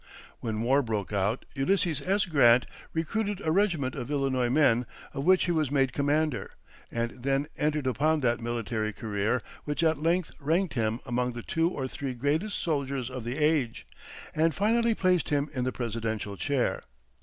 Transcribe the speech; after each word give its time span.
When 0.39 0.63
war 0.63 0.81
broke 0.81 1.13
out, 1.13 1.45
Ulysses 1.53 2.01
S. 2.01 2.25
Grant 2.25 2.65
recruited 2.91 3.39
a 3.45 3.51
regiment 3.51 3.93
of 3.93 4.09
Illinois 4.09 4.49
men, 4.49 4.87
of 5.13 5.25
which 5.25 5.45
he 5.45 5.51
was 5.51 5.69
made 5.69 5.93
commander, 5.93 6.53
and 6.89 7.11
then 7.11 7.45
entered 7.55 7.85
upon 7.85 8.21
that 8.21 8.41
military 8.41 8.93
career 8.93 9.43
which 9.65 9.83
at 9.83 10.01
length 10.01 10.31
ranked 10.39 10.73
him 10.73 11.01
among 11.05 11.33
the 11.33 11.43
two 11.43 11.69
or 11.69 11.87
three 11.87 12.15
greatest 12.15 12.57
soldiers 12.57 13.11
of 13.11 13.23
the 13.23 13.37
age, 13.37 13.85
and 14.33 14.55
finally 14.55 14.95
placed 14.95 15.29
him 15.29 15.51
in 15.53 15.65
the 15.65 15.71
presidential 15.71 16.35
chair. 16.35 16.81